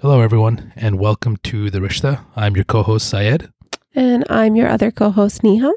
Hello, 0.00 0.20
everyone, 0.20 0.72
and 0.74 0.98
welcome 0.98 1.36
to 1.44 1.70
The 1.70 1.78
Rishta. 1.78 2.24
I'm 2.34 2.56
your 2.56 2.64
co 2.64 2.82
host, 2.82 3.08
Syed. 3.08 3.50
And 3.94 4.24
I'm 4.28 4.56
your 4.56 4.68
other 4.68 4.90
co 4.90 5.10
host, 5.10 5.42
Niha. 5.42 5.72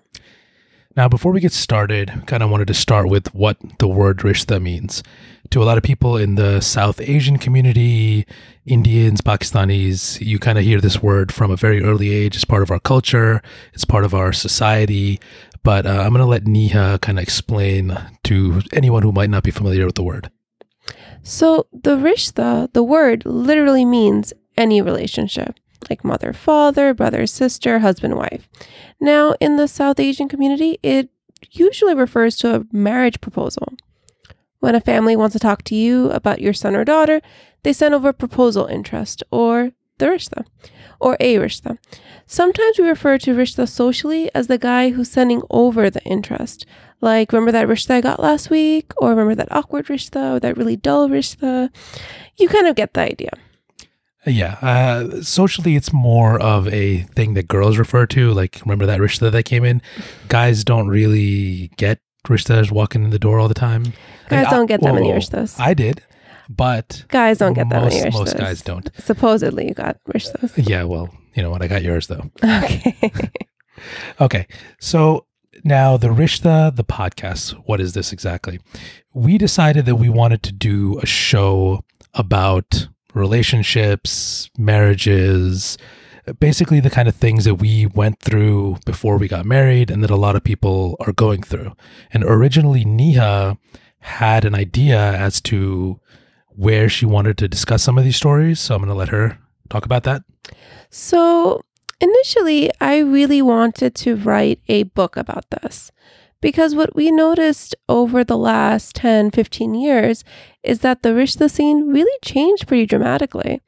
Now, 0.96 1.08
before 1.08 1.32
we 1.32 1.40
get 1.40 1.54
started, 1.54 2.24
kind 2.26 2.42
of 2.42 2.50
wanted 2.50 2.68
to 2.68 2.74
start 2.74 3.08
with 3.10 3.34
what 3.36 3.58
the 3.78 3.88
word 3.88 4.18
Rishta 4.18 4.60
means. 4.60 5.04
To 5.52 5.62
a 5.62 5.66
lot 5.66 5.78
of 5.78 5.84
people 5.84 6.18
in 6.18 6.34
the 6.34 6.62
South 6.62 7.00
Asian 7.00 7.38
community, 7.38 8.26
Indians, 8.66 9.22
Pakistanis, 9.22 10.20
you 10.20 10.40
kind 10.40 10.58
of 10.58 10.64
hear 10.64 10.82
this 10.82 11.02
word 11.02 11.32
from 11.32 11.52
a 11.52 11.56
very 11.56 11.84
early 11.84 12.12
age. 12.12 12.36
It's 12.36 12.44
part 12.44 12.64
of 12.64 12.72
our 12.72 12.80
culture, 12.80 13.42
it's 13.74 13.86
part 13.86 14.04
of 14.04 14.16
our 14.16 14.34
society. 14.34 15.22
But 15.64 15.86
uh, 15.86 16.02
I'm 16.02 16.10
going 16.10 16.20
to 16.20 16.26
let 16.26 16.46
Niha 16.46 17.00
kind 17.02 17.20
of 17.20 17.24
explain 17.24 17.98
to 18.24 18.62
anyone 18.74 19.04
who 19.04 19.12
might 19.12 19.30
not 19.30 19.44
be 19.44 19.52
familiar 19.52 19.86
with 19.86 19.96
the 19.96 20.04
word. 20.04 20.32
So, 21.28 21.68
the 21.74 21.98
rishta, 21.98 22.72
the 22.72 22.82
word 22.82 23.24
literally 23.26 23.84
means 23.84 24.32
any 24.56 24.82
relationship, 24.82 25.60
like 25.90 26.06
mother, 26.06 26.32
father, 26.32 26.94
brother, 26.94 27.28
sister, 27.28 27.80
husband, 27.80 28.16
wife. 28.16 28.48
Now, 29.02 29.36
in 29.42 29.58
the 29.58 29.68
South 29.68 30.00
Asian 30.00 30.30
community, 30.30 30.80
it 30.82 31.10
usually 31.52 31.94
refers 31.94 32.38
to 32.38 32.56
a 32.56 32.64
marriage 32.72 33.20
proposal. 33.20 33.74
When 34.60 34.74
a 34.74 34.80
family 34.80 35.18
wants 35.18 35.34
to 35.34 35.40
talk 35.40 35.64
to 35.64 35.76
you 35.76 36.10
about 36.12 36.40
your 36.40 36.54
son 36.54 36.78
or 36.78 36.86
daughter, 36.86 37.20
they 37.64 37.74
send 37.74 37.94
over 37.94 38.14
proposal 38.14 38.66
interest 38.66 39.22
or 39.30 39.74
the 39.98 40.06
rishta 40.06 40.46
or 41.02 41.18
a 41.20 41.36
rishta. 41.36 41.78
Sometimes 42.26 42.80
we 42.80 42.88
refer 42.88 43.18
to 43.18 43.36
rishta 43.36 43.68
socially 43.68 44.32
as 44.34 44.48
the 44.48 44.58
guy 44.58 44.92
who's 44.92 45.12
sending 45.12 45.42
over 45.50 45.90
the 45.90 46.04
interest, 46.04 46.66
like, 47.02 47.32
remember 47.32 47.52
that 47.52 47.68
rishta 47.68 47.92
I 47.92 48.02
got 48.02 48.20
last 48.20 48.50
week? 48.50 48.92
Or 48.98 49.10
remember 49.10 49.36
that 49.36 49.52
awkward 49.52 49.88
rishta 49.88 50.36
or 50.36 50.40
that 50.40 50.58
really 50.58 50.76
dull 50.76 51.10
rishta? 51.10 51.70
You 52.38 52.48
kind 52.48 52.68
of 52.68 52.76
get 52.76 52.94
the 52.94 53.02
idea. 53.02 53.32
Yeah. 54.26 54.58
Uh, 54.62 55.22
socially, 55.22 55.76
it's 55.76 55.94
more 55.94 56.40
of 56.42 56.68
a 56.68 57.04
thing 57.16 57.34
that 57.36 57.48
girls 57.48 57.78
refer 57.78 58.06
to. 58.08 58.32
Like, 58.32 58.60
remember 58.66 58.86
that 58.86 59.00
rishta 59.00 59.32
that 59.32 59.44
came 59.44 59.64
in? 59.64 59.82
Guys 60.28 60.64
don't 60.64 60.88
really 60.88 61.72
get 61.78 62.00
rishtas 62.28 62.72
walking 62.72 63.04
in 63.04 63.10
the 63.10 63.20
door 63.20 63.40
all 63.40 63.48
the 63.48 63.54
time. 63.54 63.84
Guys 64.30 64.46
mean, 64.46 64.52
don't 64.52 64.66
get 64.66 64.84
I, 64.84 64.88
that 64.88 64.96
many 64.96 65.10
rishtas. 65.10 65.60
I 65.60 65.74
did, 65.74 66.02
but 66.50 67.06
guys 67.10 67.38
don't 67.38 67.54
get 67.54 67.70
that 67.70 67.84
most, 67.84 67.94
many 67.94 68.10
rishtas. 68.10 68.14
Most 68.14 68.38
guys 68.38 68.62
don't. 68.62 68.90
Supposedly, 69.00 69.68
you 69.68 69.74
got 69.74 69.98
rishtas. 70.10 70.68
Yeah. 70.68 70.84
Well, 70.84 71.10
you 71.34 71.44
know 71.44 71.50
what? 71.50 71.62
I 71.62 71.68
got 71.68 71.84
yours 71.84 72.08
though. 72.08 72.30
Okay. 72.44 73.12
okay. 74.22 74.48
So 74.80 75.27
now, 75.68 75.98
the 75.98 76.08
Rishta, 76.08 76.76
the 76.76 76.84
podcast, 76.84 77.52
what 77.66 77.80
is 77.80 77.94
this 77.94 78.14
exactly? 78.14 78.60
We 79.14 79.38
decided 79.38 79.86
that 79.86 79.96
we 79.96 80.10
wanted 80.10 80.42
to 80.44 80.52
do 80.52 80.98
a 81.00 81.06
show 81.06 81.84
about 82.14 82.88
relationships, 83.14 84.50
marriages, 84.58 85.78
basically 86.40 86.80
the 86.80 86.90
kind 86.90 87.08
of 87.08 87.16
things 87.16 87.46
that 87.46 87.56
we 87.56 87.86
went 87.86 88.20
through 88.20 88.78
before 88.86 89.18
we 89.18 89.28
got 89.28 89.46
married 89.46 89.92
and 89.92 90.04
that 90.04 90.10
a 90.10 90.16
lot 90.16 90.36
of 90.36 90.44
people 90.44 90.96
are 91.02 91.14
going 91.14 91.44
through. 91.44 91.74
And 92.12 92.24
originally, 92.24 92.86
Niha 92.86 93.58
had 94.00 94.46
an 94.46 94.56
idea 94.56 95.00
as 95.00 95.42
to 95.42 96.00
where 96.50 96.90
she 96.90 97.06
wanted 97.06 97.38
to 97.38 97.48
discuss 97.48 97.84
some 97.84 97.98
of 97.98 98.04
these 98.04 98.16
stories. 98.16 98.60
So 98.60 98.76
I'm 98.76 98.82
going 98.82 98.90
to 98.90 98.96
let 98.96 99.10
her 99.10 99.38
talk 99.70 99.86
about 99.86 100.04
that. 100.04 100.24
So 100.90 101.62
Initially, 102.00 102.70
I 102.80 103.00
really 103.00 103.42
wanted 103.42 103.96
to 103.96 104.16
write 104.16 104.60
a 104.68 104.84
book 104.84 105.18
about 105.18 105.46
this 105.50 105.92
because 106.42 106.76
what 106.76 106.96
we 106.96 107.10
noticed 107.10 107.76
over 107.90 108.24
the 108.24 108.38
last 108.38 108.96
10, 108.96 109.32
15 109.32 109.74
years 109.74 110.24
is 110.62 110.80
that 110.82 111.02
the 111.02 111.10
Rishta 111.10 111.50
scene 111.50 111.92
really 111.92 112.18
changed 112.24 112.68
pretty 112.68 112.86
dramatically. 112.86 113.62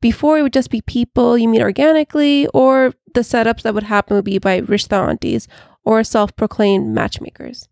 Before, 0.00 0.38
it 0.38 0.42
would 0.42 0.52
just 0.52 0.70
be 0.70 0.80
people 0.82 1.36
you 1.36 1.48
meet 1.48 1.62
organically, 1.62 2.46
or 2.48 2.92
the 3.14 3.20
setups 3.20 3.62
that 3.62 3.74
would 3.74 3.84
happen 3.84 4.16
would 4.16 4.24
be 4.24 4.38
by 4.38 4.60
Rishta 4.60 4.98
aunties 4.98 5.48
or 5.84 6.04
self 6.04 6.34
proclaimed 6.36 6.94
matchmakers. 6.94 7.68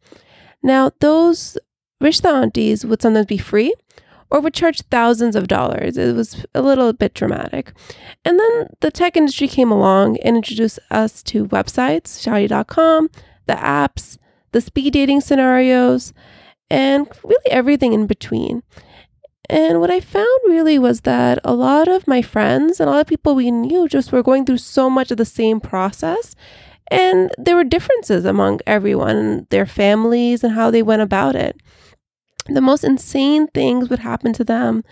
Now, 0.63 0.93
those 1.01 1.59
Rishta 2.03 2.33
aunties 2.33 2.85
would 2.85 3.01
sometimes 3.01 3.27
be 3.27 3.39
free, 3.39 3.75
or 4.33 4.41
would 4.41 4.55
charge 4.55 4.81
thousands 4.91 5.37
of 5.37 5.47
dollars. 5.47 5.99
It 5.99 6.17
was 6.17 6.47
a 6.55 6.63
little 6.63 6.95
bit 6.95 7.13
dramatic. 7.13 7.75
And 8.25 8.41
then 8.41 8.69
the 8.81 8.91
tech 8.91 9.15
industry 9.15 9.47
came 9.47 9.71
along 9.71 10.17
and 10.25 10.39
introduced 10.39 10.79
us 10.91 11.23
to 11.25 11.47
websites, 11.49 12.19
Shaadi.com, 12.19 13.11
the 13.47 13.53
apps, 13.53 14.17
the 14.53 14.63
speed 14.63 14.95
dating 14.95 15.21
scenarios, 15.21 16.15
and 16.71 17.07
really 17.23 17.51
everything 17.51 17.93
in 17.93 18.07
between. 18.07 18.63
And 19.51 19.81
what 19.81 19.91
I 19.91 20.01
found 20.01 20.41
really 20.47 20.79
was 20.79 21.03
that 21.03 21.39
a 21.45 21.53
lot 21.53 21.87
of 21.87 22.09
my 22.09 22.23
friends 22.23 22.81
and 22.81 22.89
a 22.89 22.93
lot 22.93 23.03
of 23.03 23.07
people 23.07 23.35
we 23.35 23.51
knew 23.51 23.87
just 23.87 24.13
were 24.13 24.23
going 24.23 24.47
through 24.47 24.59
so 24.59 24.89
much 24.89 25.11
of 25.11 25.19
the 25.19 25.27
same 25.27 25.61
process. 25.61 26.35
And 26.91 27.31
there 27.37 27.57
were 27.57 27.65
differences 27.65 28.25
among 28.25 28.61
everyone, 28.67 29.47
their 29.51 29.67
families, 29.67 30.43
and 30.43 30.55
how 30.55 30.71
they 30.71 30.83
went 30.83 31.03
about 31.03 31.37
it 31.37 31.61
the 32.47 32.61
most 32.61 32.85
insane 32.85 33.47
things 33.49 33.89
would 33.89 34.01
happen 34.01 34.33
to 34.35 34.45
them. 34.45 34.85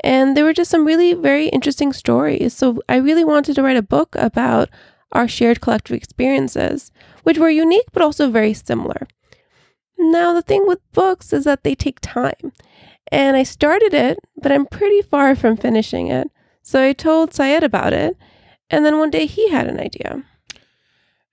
And 0.00 0.36
there 0.36 0.44
were 0.44 0.52
just 0.52 0.70
some 0.70 0.84
really 0.84 1.14
very 1.14 1.48
interesting 1.48 1.92
stories. 1.92 2.54
So 2.54 2.80
I 2.88 2.96
really 2.96 3.24
wanted 3.24 3.54
to 3.54 3.62
write 3.62 3.76
a 3.76 3.82
book 3.82 4.14
about 4.16 4.68
our 5.12 5.28
shared 5.28 5.60
collective 5.60 5.96
experiences, 5.96 6.90
which 7.22 7.38
were 7.38 7.50
unique 7.50 7.86
but 7.92 8.02
also 8.02 8.30
very 8.30 8.54
similar. 8.54 9.06
Now, 9.98 10.32
the 10.32 10.42
thing 10.42 10.66
with 10.66 10.80
books 10.92 11.32
is 11.32 11.44
that 11.44 11.62
they 11.62 11.74
take 11.74 12.00
time. 12.00 12.52
And 13.10 13.36
I 13.36 13.42
started 13.42 13.94
it, 13.94 14.18
but 14.36 14.50
I'm 14.50 14.66
pretty 14.66 15.02
far 15.02 15.36
from 15.36 15.56
finishing 15.56 16.08
it. 16.08 16.28
So 16.62 16.82
I 16.82 16.92
told 16.92 17.34
Syed 17.34 17.62
about 17.62 17.92
it. 17.92 18.16
And 18.70 18.84
then 18.84 18.98
one 18.98 19.10
day 19.10 19.26
he 19.26 19.50
had 19.50 19.66
an 19.66 19.78
idea. 19.78 20.24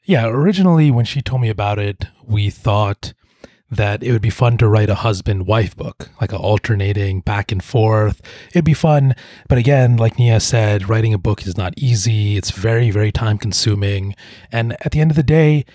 Yeah, 0.04 0.28
originally, 0.28 0.92
when 0.92 1.06
she 1.06 1.22
told 1.22 1.42
me 1.42 1.50
about 1.50 1.80
it, 1.80 2.06
we 2.26 2.50
thought 2.50 3.14
that 3.72 4.02
it 4.04 4.12
would 4.12 4.22
be 4.22 4.30
fun 4.30 4.58
to 4.58 4.68
write 4.68 4.90
a 4.90 4.96
husband 4.96 5.46
wife 5.46 5.76
book, 5.76 6.10
like 6.20 6.32
a 6.32 6.38
alternating 6.38 7.22
back 7.22 7.52
and 7.52 7.64
forth. 7.64 8.22
It'd 8.50 8.66
be 8.66 8.74
fun. 8.74 9.16
But 9.48 9.58
again, 9.58 9.98
like 9.98 10.16
Niha 10.16 10.42
said, 10.42 10.90
writing 10.90 11.14
a 11.14 11.20
book 11.20 11.46
is 11.46 11.58
not 11.58 11.74
easy. 11.78 12.36
It's 12.36 12.52
very, 12.52 12.90
very 12.90 13.12
time 13.12 13.38
consuming. 13.38 14.16
And 14.52 14.74
at 14.84 14.92
the 14.92 15.02
end 15.02 15.12
of 15.12 15.18
the 15.18 15.24
day, 15.24 15.66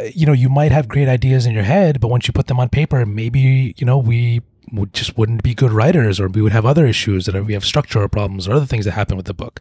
uh, 0.00 0.04
you 0.14 0.26
know, 0.26 0.32
you 0.32 0.48
might 0.48 0.72
have 0.72 0.88
great 0.88 1.08
ideas 1.08 1.44
in 1.44 1.52
your 1.52 1.64
head, 1.64 2.00
but 2.00 2.08
once 2.08 2.26
you 2.26 2.32
put 2.32 2.46
them 2.46 2.58
on 2.58 2.70
paper, 2.70 3.04
maybe, 3.04 3.74
you 3.76 3.84
know, 3.84 3.98
we 3.98 4.40
would 4.72 4.94
just 4.94 5.16
wouldn't 5.18 5.42
be 5.42 5.54
good 5.54 5.70
writers 5.70 6.18
or 6.18 6.28
we 6.28 6.40
would 6.40 6.52
have 6.52 6.64
other 6.64 6.86
issues 6.86 7.26
that 7.26 7.44
we 7.44 7.52
have 7.52 7.64
structural 7.64 8.08
problems 8.08 8.48
or 8.48 8.54
other 8.54 8.66
things 8.66 8.86
that 8.86 8.92
happen 8.92 9.16
with 9.16 9.26
the 9.26 9.34
book. 9.34 9.60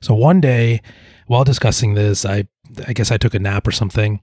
So 0.00 0.14
one 0.14 0.40
day, 0.40 0.82
while 1.26 1.44
discussing 1.44 1.94
this, 1.94 2.24
I 2.24 2.46
I 2.86 2.92
guess 2.92 3.10
I 3.10 3.16
took 3.16 3.34
a 3.34 3.38
nap 3.38 3.66
or 3.66 3.72
something. 3.72 4.20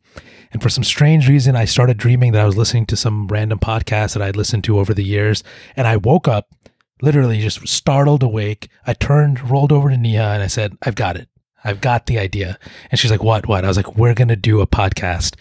And 0.51 0.61
for 0.61 0.69
some 0.69 0.83
strange 0.83 1.27
reason, 1.27 1.55
I 1.55 1.65
started 1.65 1.97
dreaming 1.97 2.31
that 2.31 2.41
I 2.41 2.45
was 2.45 2.57
listening 2.57 2.85
to 2.87 2.95
some 2.95 3.27
random 3.27 3.59
podcast 3.59 4.13
that 4.13 4.21
I'd 4.21 4.35
listened 4.35 4.63
to 4.65 4.79
over 4.79 4.93
the 4.93 5.03
years. 5.03 5.43
And 5.75 5.87
I 5.87 5.97
woke 5.97 6.27
up 6.27 6.49
literally 7.01 7.39
just 7.39 7.67
startled 7.67 8.23
awake. 8.23 8.69
I 8.87 8.93
turned, 8.93 9.49
rolled 9.49 9.71
over 9.71 9.89
to 9.89 9.95
Niha, 9.95 10.33
and 10.33 10.43
I 10.43 10.47
said, 10.47 10.77
I've 10.83 10.95
got 10.95 11.17
it. 11.17 11.29
I've 11.63 11.81
got 11.81 12.05
the 12.05 12.19
idea. 12.19 12.59
And 12.91 12.99
she's 12.99 13.11
like, 13.11 13.23
What? 13.23 13.47
What? 13.47 13.65
I 13.65 13.67
was 13.67 13.77
like, 13.77 13.97
We're 13.97 14.13
going 14.13 14.27
to 14.27 14.35
do 14.35 14.61
a 14.61 14.67
podcast 14.67 15.35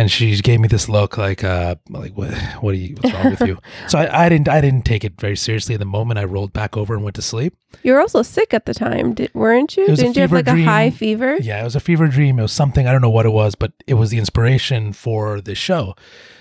and 0.00 0.10
she 0.10 0.34
gave 0.38 0.60
me 0.60 0.66
this 0.66 0.88
look 0.88 1.18
like 1.18 1.44
uh 1.44 1.74
like 1.90 2.12
what 2.16 2.32
what 2.62 2.72
are 2.72 2.78
you 2.78 2.96
what's 2.98 3.14
wrong 3.14 3.30
with 3.30 3.40
you? 3.42 3.58
So 3.88 3.98
I, 3.98 4.26
I 4.26 4.28
didn't 4.30 4.48
i 4.48 4.60
didn't 4.60 4.84
take 4.84 5.04
it 5.04 5.20
very 5.20 5.36
seriously 5.36 5.76
the 5.76 5.84
moment 5.84 6.18
i 6.18 6.24
rolled 6.24 6.52
back 6.52 6.76
over 6.76 6.94
and 6.94 7.04
went 7.04 7.16
to 7.16 7.22
sleep. 7.22 7.54
You 7.82 7.92
were 7.92 8.00
also 8.00 8.22
sick 8.22 8.54
at 8.54 8.64
the 8.64 8.74
time 8.74 9.14
did, 9.14 9.30
weren't 9.34 9.76
you? 9.76 9.86
Didn't 9.86 10.16
you 10.16 10.22
have 10.22 10.32
like 10.32 10.46
dream. 10.46 10.66
a 10.66 10.70
high 10.70 10.90
fever? 10.90 11.36
Yeah 11.40 11.60
it 11.60 11.64
was 11.64 11.76
a 11.76 11.80
fever 11.80 12.06
dream. 12.06 12.38
It 12.38 12.42
was 12.42 12.52
something 12.52 12.86
i 12.86 12.92
don't 12.92 13.02
know 13.02 13.10
what 13.10 13.26
it 13.26 13.32
was 13.32 13.54
but 13.54 13.72
it 13.86 13.94
was 13.94 14.10
the 14.10 14.18
inspiration 14.18 14.92
for 14.94 15.40
the 15.40 15.54
show. 15.54 15.94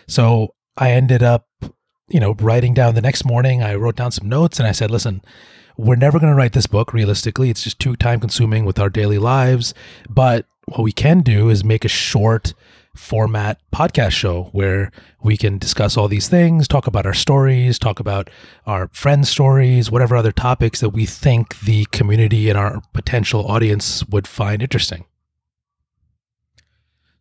So 0.08 0.56
i 0.78 0.92
ended 0.92 1.22
up 1.22 1.48
you 2.08 2.19
know 2.19 2.36
writing 2.40 2.74
down 2.74 2.96
the 2.96 3.02
next 3.02 3.25
morning 3.25 3.62
i 3.62 3.75
wrote 3.75 3.98
down 3.98 4.12
some 4.12 4.28
notes 4.30 4.58
and 4.58 4.68
i 4.68 4.72
said 4.72 4.90
listen 4.90 5.22
we're 5.78 5.96
never 5.96 6.19
going 6.19 6.31
to 6.31 6.36
write 6.36 6.52
this 6.52 6.68
book 6.68 6.92
realistically. 6.94 7.50
It's 7.50 7.63
just 7.63 7.80
too 7.80 7.95
time 7.95 8.19
consuming 8.19 8.66
with 8.66 8.80
our 8.80 8.89
daily 8.89 9.18
lives. 9.18 9.74
But 10.10 10.45
what 10.66 10.83
we 10.83 10.92
can 10.92 11.22
do 11.22 11.48
is 11.48 11.63
make 11.63 11.86
a 11.86 11.88
short 11.89 12.54
format 13.00 13.60
podcast 13.74 14.12
show 14.12 14.50
where 14.51 14.92
we 15.24 15.38
can 15.38 15.57
discuss 15.57 15.98
all 15.98 16.07
these 16.07 16.28
things, 16.28 16.68
talk 16.68 16.86
about 16.86 17.06
our 17.06 17.13
stories, 17.13 17.80
talk 17.80 18.00
about 18.00 18.30
our 18.68 18.90
friends' 18.92 19.30
stories, 19.30 19.90
whatever 19.90 20.16
other 20.16 20.34
topics 20.34 20.81
that 20.81 20.90
we 20.90 21.06
think 21.06 21.60
the 21.62 21.86
community 21.86 22.50
and 22.50 22.57
our 22.57 22.81
potential 22.94 23.48
audience 23.48 24.06
would 24.10 24.28
find 24.28 24.62
interesting. 24.62 25.06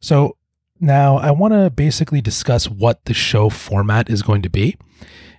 So, 0.00 0.36
now 0.80 1.16
I 1.16 1.30
want 1.30 1.54
to 1.54 1.70
basically 1.70 2.20
discuss 2.20 2.68
what 2.68 3.04
the 3.06 3.14
show 3.14 3.48
format 3.48 4.10
is 4.10 4.22
going 4.22 4.42
to 4.42 4.50
be. 4.50 4.76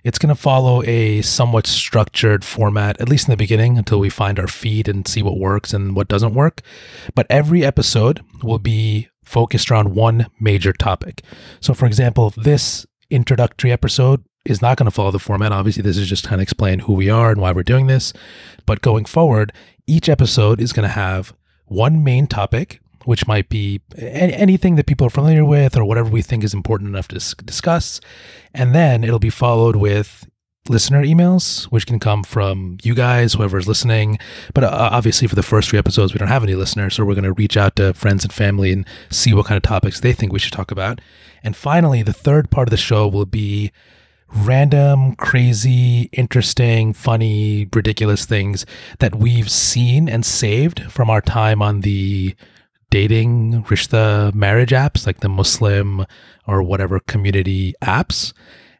It's 0.04 0.18
going 0.18 0.34
to 0.34 0.40
follow 0.40 0.82
a 0.84 1.20
somewhat 1.22 1.66
structured 1.66 2.44
format, 2.44 3.00
at 3.00 3.08
least 3.08 3.28
in 3.28 3.32
the 3.32 3.36
beginning, 3.36 3.76
until 3.78 4.00
we 4.00 4.08
find 4.08 4.38
our 4.38 4.48
feed 4.48 4.88
and 4.88 5.06
see 5.06 5.22
what 5.22 5.38
works 5.38 5.74
and 5.74 5.94
what 5.94 6.08
doesn't 6.08 6.34
work. 6.34 6.62
But 7.14 7.26
every 7.28 7.64
episode 7.64 8.22
will 8.42 8.58
be 8.58 9.08
focused 9.30 9.70
around 9.70 9.94
one 9.94 10.26
major 10.40 10.72
topic. 10.72 11.22
So, 11.60 11.72
for 11.74 11.86
example, 11.86 12.34
this 12.36 12.84
introductory 13.10 13.70
episode 13.72 14.24
is 14.44 14.60
not 14.60 14.76
going 14.76 14.86
to 14.86 14.90
follow 14.90 15.10
the 15.10 15.18
format. 15.18 15.52
Obviously, 15.52 15.82
this 15.82 15.96
is 15.96 16.08
just 16.08 16.24
kind 16.24 16.40
of 16.40 16.42
explain 16.42 16.80
who 16.80 16.94
we 16.94 17.10
are 17.10 17.30
and 17.30 17.40
why 17.40 17.52
we're 17.52 17.62
doing 17.62 17.86
this. 17.86 18.12
But 18.66 18.80
going 18.80 19.04
forward, 19.04 19.52
Each 19.90 20.08
episode 20.08 20.60
is 20.60 20.72
going 20.72 20.86
to 20.88 20.94
have 20.94 21.34
one 21.64 22.04
main 22.04 22.28
topic, 22.28 22.80
which 23.06 23.26
might 23.26 23.48
be 23.48 23.80
anything 23.98 24.76
that 24.76 24.86
people 24.86 25.04
are 25.04 25.10
familiar 25.10 25.44
with 25.44 25.76
or 25.76 25.84
whatever 25.84 26.08
we 26.08 26.22
think 26.22 26.44
is 26.44 26.54
important 26.54 26.90
enough 26.90 27.08
to 27.08 27.16
discuss. 27.44 28.00
And 28.54 28.72
then 28.72 29.02
it'll 29.02 29.18
be 29.18 29.30
followed 29.30 29.74
with 29.74 30.29
listener 30.68 31.02
emails, 31.02 31.64
which 31.64 31.86
can 31.86 31.98
come 31.98 32.22
from 32.22 32.76
you 32.82 32.94
guys, 32.94 33.34
whoever's 33.34 33.66
listening. 33.66 34.18
But 34.54 34.64
uh, 34.64 34.90
obviously, 34.92 35.26
for 35.26 35.34
the 35.34 35.42
first 35.42 35.70
three 35.70 35.78
episodes, 35.78 36.12
we 36.12 36.18
don't 36.18 36.28
have 36.28 36.44
any 36.44 36.54
listeners, 36.54 36.94
so 36.94 37.04
we're 37.04 37.14
going 37.14 37.24
to 37.24 37.32
reach 37.32 37.56
out 37.56 37.76
to 37.76 37.94
friends 37.94 38.24
and 38.24 38.32
family 38.32 38.72
and 38.72 38.86
see 39.10 39.32
what 39.32 39.46
kind 39.46 39.56
of 39.56 39.62
topics 39.62 40.00
they 40.00 40.12
think 40.12 40.32
we 40.32 40.38
should 40.38 40.52
talk 40.52 40.70
about. 40.70 41.00
And 41.42 41.56
finally, 41.56 42.02
the 42.02 42.12
third 42.12 42.50
part 42.50 42.68
of 42.68 42.70
the 42.70 42.76
show 42.76 43.08
will 43.08 43.26
be 43.26 43.72
random, 44.32 45.16
crazy, 45.16 46.08
interesting, 46.12 46.92
funny, 46.92 47.68
ridiculous 47.74 48.24
things 48.26 48.64
that 49.00 49.14
we've 49.14 49.50
seen 49.50 50.08
and 50.08 50.24
saved 50.24 50.90
from 50.92 51.10
our 51.10 51.20
time 51.20 51.62
on 51.62 51.80
the 51.80 52.34
dating 52.90 53.62
rishta 53.64 54.34
marriage 54.34 54.70
apps 54.70 55.06
like 55.06 55.20
the 55.20 55.28
muslim 55.28 56.04
or 56.48 56.60
whatever 56.60 56.98
community 56.98 57.72
apps 57.80 58.32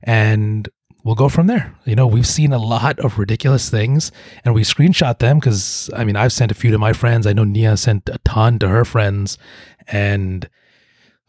and 0.02 0.68
we'll 1.02 1.14
go 1.14 1.28
from 1.28 1.46
there. 1.46 1.74
You 1.84 1.96
know, 1.96 2.06
we've 2.06 2.26
seen 2.26 2.52
a 2.52 2.58
lot 2.58 2.98
of 3.00 3.18
ridiculous 3.18 3.70
things 3.70 4.12
and 4.44 4.54
we 4.54 4.62
screenshot 4.62 5.18
them 5.18 5.38
because 5.38 5.90
I 5.94 6.04
mean, 6.04 6.16
I've 6.16 6.32
sent 6.32 6.52
a 6.52 6.54
few 6.54 6.70
to 6.70 6.78
my 6.78 6.92
friends. 6.92 7.26
I 7.26 7.32
know 7.32 7.44
Niha 7.44 7.78
sent 7.78 8.08
a 8.08 8.18
ton 8.24 8.58
to 8.60 8.68
her 8.68 8.84
friends 8.84 9.38
and 9.88 10.48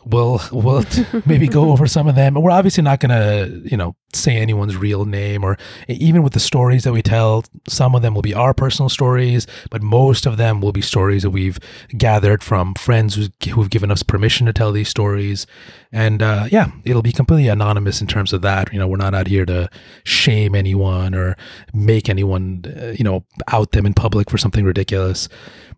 we'll 0.06 0.42
we'll 0.52 0.84
maybe 1.26 1.48
go 1.48 1.72
over 1.72 1.88
some 1.88 2.08
of 2.08 2.16
them. 2.16 2.36
We're 2.36 2.52
obviously 2.52 2.84
not 2.84 3.02
to, 3.02 3.62
you 3.66 3.78
know, 3.78 3.96
say 4.14 4.38
anyone's 4.38 4.76
real 4.76 5.06
name 5.06 5.44
or 5.44 5.58
even 5.88 6.24
with 6.24 6.34
the 6.34 6.40
stories 6.40 6.84
that 6.84 6.94
we 6.94 7.02
tell, 7.02 7.44
some 7.68 7.96
of 7.96 8.02
them 8.02 8.14
will 8.14 8.22
be 8.22 8.34
our 8.34 8.54
personal 8.54 8.90
stories, 8.90 9.48
but 9.70 9.82
most 9.82 10.26
of 10.26 10.38
them 10.38 10.62
will 10.62 10.72
be 10.72 10.82
stories 10.82 11.24
that 11.24 11.30
we've 11.30 11.60
gathered 11.98 12.44
from 12.44 12.74
friends 12.76 13.30
who've 13.50 13.70
given 13.70 13.92
us 13.92 14.04
permission 14.04 14.46
to 14.48 14.54
tell 14.54 14.72
these 14.72 14.90
stories. 14.90 15.48
And 15.92 16.22
uh, 16.22 16.48
yeah, 16.52 16.72
it'll 16.84 17.02
be 17.02 17.12
completely 17.12 17.48
anonymous 17.48 18.02
in 18.02 18.08
terms 18.08 18.34
of 18.34 18.42
that. 18.42 18.72
You 18.74 18.80
know, 18.80 18.88
we're 18.88 18.98
not 18.98 19.14
out 19.14 19.28
here 19.28 19.46
to 19.46 19.70
shame 20.04 20.56
anyone 20.56 21.14
or 21.16 21.38
make 21.74 22.10
anyone, 22.10 22.64
uh, 22.66 22.88
you 22.88 23.04
know, 23.04 23.26
out 23.48 23.72
them 23.72 23.86
in 23.86 23.94
public 23.94 24.30
for 24.30 24.38
something 24.38 24.66
ridiculous. 24.66 25.30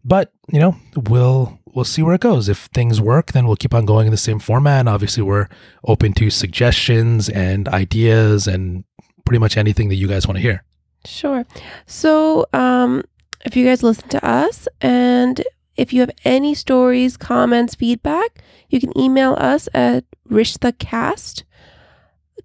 But, 0.06 0.34
you 0.52 0.60
know, 0.60 0.76
we'll 0.96 1.60
we'll 1.74 1.86
see 1.86 2.02
where 2.02 2.16
it 2.16 2.22
goes. 2.22 2.50
If 2.50 2.66
things 2.74 3.02
work, 3.02 3.32
then 3.32 3.46
we'll 3.46 3.56
keep 3.56 3.74
on 3.74 3.86
going 3.86 4.08
in 4.08 4.12
the 4.12 4.18
same 4.18 4.40
format. 4.40 4.82
And 4.82 4.90
obviously, 4.90 5.24
we're 5.24 5.48
open 5.86 6.14
to 6.14 6.30
suggestions 6.30 7.30
and 7.30 7.68
ideas 7.70 8.48
and 8.48 8.84
pretty 9.26 9.40
much 9.40 9.58
anything 9.58 9.90
that 9.90 9.96
you 9.96 10.08
guys 10.08 10.28
want 10.28 10.38
to 10.38 10.42
hear. 10.42 10.64
Sure. 11.06 11.46
So, 11.86 12.46
um, 12.54 13.04
if 13.46 13.56
you 13.56 13.66
guys 13.66 13.84
listen 13.84 14.08
to 14.10 14.26
us 14.26 14.68
and 14.80 15.44
if 15.76 15.92
you 15.92 16.00
have 16.02 16.12
any 16.24 16.54
stories, 16.54 17.18
comments, 17.18 17.76
feedback, 17.76 18.44
you 18.70 18.80
can 18.80 18.98
email 18.98 19.34
us 19.34 19.68
at 19.74 20.06
rishtacast, 20.30 21.44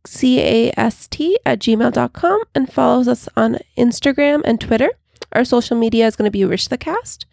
C-A-S-T, 0.06 1.38
at 1.44 1.58
gmail.com 1.58 2.42
and 2.54 2.72
follow 2.72 3.10
us 3.10 3.28
on 3.36 3.58
Instagram 3.76 4.42
and 4.44 4.60
Twitter. 4.60 4.90
Our 5.32 5.44
social 5.44 5.76
media 5.76 6.06
is 6.06 6.16
going 6.16 6.30
to 6.30 6.32
be 6.32 6.40
Rishtacast. 6.40 7.26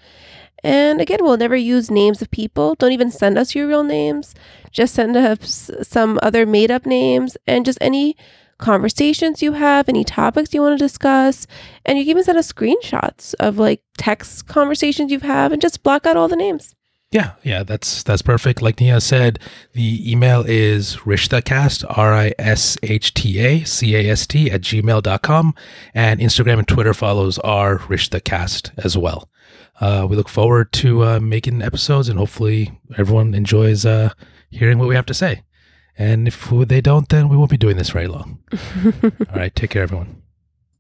And 0.63 0.99
again, 0.99 1.19
we'll 1.21 1.37
never 1.37 1.55
use 1.55 1.91
names 1.91 2.21
of 2.21 2.31
people. 2.31 2.75
Don't 2.75 2.91
even 2.91 3.11
send 3.11 3.37
us 3.37 3.53
your 3.55 3.67
real 3.67 3.83
names. 3.83 4.33
Just 4.71 4.95
send 4.95 5.15
us 5.15 5.69
some 5.83 6.19
other 6.23 6.45
made 6.45 6.71
up 6.71 6.85
names 6.85 7.37
and 7.45 7.65
just 7.65 7.77
any 7.81 8.15
conversations 8.57 9.41
you 9.41 9.53
have, 9.53 9.89
any 9.89 10.03
topics 10.03 10.53
you 10.53 10.61
want 10.61 10.79
to 10.79 10.85
discuss. 10.85 11.45
And 11.85 11.97
you 11.97 12.05
can 12.05 12.11
even 12.11 12.23
send 12.23 12.37
us 12.37 12.51
screenshots 12.51 13.35
of 13.39 13.59
like 13.59 13.81
text 13.97 14.47
conversations 14.47 15.11
you've 15.11 15.21
had 15.21 15.51
and 15.51 15.61
just 15.61 15.83
block 15.83 16.05
out 16.05 16.17
all 16.17 16.27
the 16.27 16.35
names. 16.35 16.73
Yeah, 17.15 17.31
yeah, 17.43 17.63
that's 17.63 18.03
that's 18.03 18.21
perfect. 18.21 18.61
Like 18.61 18.75
Niha 18.75 19.01
said, 19.01 19.39
the 19.71 20.11
email 20.11 20.43
is 20.45 20.97
rishtacast, 20.97 21.85
R 21.97 22.13
I 22.13 22.33
S 22.37 22.77
H 22.83 23.13
T 23.13 23.39
A 23.39 23.63
C 23.63 23.95
A 23.95 24.11
S 24.11 24.27
T, 24.27 24.51
at 24.51 24.61
gmail.com. 24.61 25.55
And 25.93 26.19
Instagram 26.19 26.59
and 26.59 26.67
Twitter 26.67 26.93
follows 26.93 27.39
are 27.39 27.77
rishtacast 27.79 28.71
as 28.83 28.97
well 28.97 29.29
uh, 29.79 30.07
we 30.09 30.15
look 30.15 30.29
forward 30.29 30.71
to 30.73 31.03
uh, 31.03 31.19
making 31.19 31.61
episodes 31.61 32.09
and 32.09 32.17
hopefully 32.17 32.79
everyone 32.97 33.33
enjoys 33.33 33.85
uh, 33.85 34.09
hearing 34.49 34.79
what 34.79 34.87
we 34.87 34.95
have 34.95 35.05
to 35.07 35.13
say. 35.13 35.43
And 35.97 36.27
if 36.27 36.49
they 36.49 36.81
don't, 36.81 37.07
then 37.07 37.29
we 37.29 37.37
won't 37.37 37.51
be 37.51 37.57
doing 37.57 37.77
this 37.77 37.89
very 37.89 38.07
long. 38.07 38.39
All 38.83 39.35
right. 39.35 39.55
Take 39.55 39.69
care, 39.69 39.83
everyone. 39.83 40.21